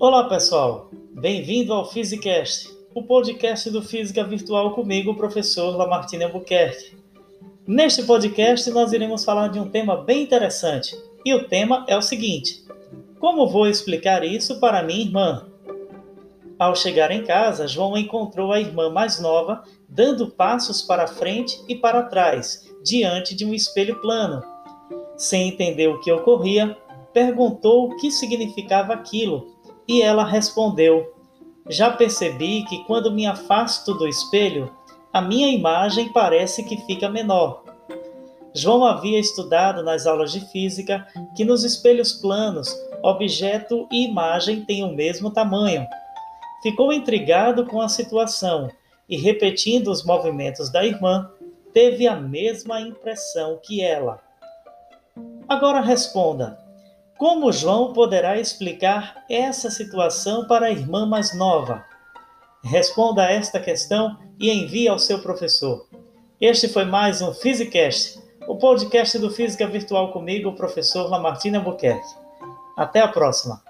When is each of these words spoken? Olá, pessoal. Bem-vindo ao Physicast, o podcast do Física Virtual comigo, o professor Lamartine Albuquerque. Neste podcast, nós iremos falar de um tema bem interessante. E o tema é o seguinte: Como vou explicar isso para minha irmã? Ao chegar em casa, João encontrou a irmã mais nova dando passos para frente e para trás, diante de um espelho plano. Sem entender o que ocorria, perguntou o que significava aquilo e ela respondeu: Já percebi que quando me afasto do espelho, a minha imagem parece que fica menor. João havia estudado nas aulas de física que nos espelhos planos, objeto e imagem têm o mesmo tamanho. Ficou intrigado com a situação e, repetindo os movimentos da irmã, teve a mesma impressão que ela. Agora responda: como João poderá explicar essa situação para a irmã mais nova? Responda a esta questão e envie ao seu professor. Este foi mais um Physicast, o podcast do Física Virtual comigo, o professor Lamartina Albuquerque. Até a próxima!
Olá, 0.00 0.28
pessoal. 0.28 0.90
Bem-vindo 1.12 1.72
ao 1.72 1.84
Physicast, 1.84 2.72
o 2.94 3.02
podcast 3.02 3.68
do 3.68 3.82
Física 3.82 4.22
Virtual 4.22 4.72
comigo, 4.72 5.10
o 5.10 5.16
professor 5.16 5.76
Lamartine 5.76 6.22
Albuquerque. 6.22 6.96
Neste 7.66 8.04
podcast, 8.04 8.70
nós 8.70 8.92
iremos 8.92 9.24
falar 9.24 9.48
de 9.48 9.58
um 9.58 9.68
tema 9.68 9.96
bem 9.96 10.22
interessante. 10.22 10.96
E 11.24 11.34
o 11.34 11.48
tema 11.48 11.84
é 11.88 11.96
o 11.96 12.00
seguinte: 12.00 12.64
Como 13.18 13.48
vou 13.48 13.66
explicar 13.66 14.22
isso 14.22 14.60
para 14.60 14.84
minha 14.84 15.00
irmã? 15.00 15.48
Ao 16.56 16.76
chegar 16.76 17.10
em 17.10 17.24
casa, 17.24 17.66
João 17.66 17.98
encontrou 17.98 18.52
a 18.52 18.60
irmã 18.60 18.88
mais 18.88 19.20
nova 19.20 19.64
dando 19.88 20.28
passos 20.28 20.80
para 20.80 21.08
frente 21.08 21.60
e 21.68 21.74
para 21.74 22.04
trás, 22.04 22.72
diante 22.84 23.34
de 23.34 23.44
um 23.44 23.52
espelho 23.52 24.00
plano. 24.00 24.44
Sem 25.16 25.48
entender 25.48 25.88
o 25.88 25.98
que 25.98 26.12
ocorria, 26.12 26.78
perguntou 27.12 27.86
o 27.86 27.96
que 27.96 28.12
significava 28.12 28.92
aquilo 28.92 29.57
e 29.88 30.02
ela 30.02 30.24
respondeu: 30.24 31.12
Já 31.68 31.90
percebi 31.90 32.64
que 32.64 32.84
quando 32.84 33.10
me 33.10 33.26
afasto 33.26 33.94
do 33.94 34.06
espelho, 34.06 34.70
a 35.12 35.20
minha 35.22 35.48
imagem 35.48 36.12
parece 36.12 36.62
que 36.62 36.76
fica 36.82 37.08
menor. 37.08 37.64
João 38.54 38.84
havia 38.84 39.18
estudado 39.18 39.82
nas 39.82 40.06
aulas 40.06 40.32
de 40.32 40.40
física 40.40 41.06
que 41.34 41.44
nos 41.44 41.64
espelhos 41.64 42.12
planos, 42.12 42.74
objeto 43.02 43.86
e 43.90 44.06
imagem 44.06 44.64
têm 44.64 44.84
o 44.84 44.92
mesmo 44.94 45.30
tamanho. 45.30 45.86
Ficou 46.62 46.92
intrigado 46.92 47.64
com 47.66 47.80
a 47.80 47.88
situação 47.88 48.70
e, 49.08 49.16
repetindo 49.16 49.88
os 49.88 50.04
movimentos 50.04 50.70
da 50.70 50.84
irmã, 50.84 51.30
teve 51.72 52.06
a 52.06 52.16
mesma 52.16 52.80
impressão 52.80 53.58
que 53.62 53.80
ela. 53.80 54.20
Agora 55.48 55.80
responda: 55.80 56.58
como 57.18 57.52
João 57.52 57.92
poderá 57.92 58.38
explicar 58.38 59.24
essa 59.28 59.70
situação 59.70 60.46
para 60.46 60.66
a 60.66 60.70
irmã 60.70 61.04
mais 61.04 61.36
nova? 61.36 61.84
Responda 62.62 63.24
a 63.24 63.32
esta 63.32 63.58
questão 63.58 64.16
e 64.38 64.48
envie 64.50 64.86
ao 64.86 65.00
seu 65.00 65.20
professor. 65.20 65.88
Este 66.40 66.68
foi 66.68 66.84
mais 66.84 67.20
um 67.20 67.34
Physicast, 67.34 68.20
o 68.46 68.56
podcast 68.56 69.18
do 69.18 69.30
Física 69.30 69.66
Virtual 69.66 70.12
comigo, 70.12 70.50
o 70.50 70.56
professor 70.56 71.10
Lamartina 71.10 71.58
Albuquerque. 71.58 72.08
Até 72.76 73.00
a 73.00 73.08
próxima! 73.08 73.67